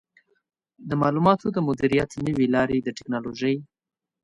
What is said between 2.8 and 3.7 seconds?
د ټکنالوژۍ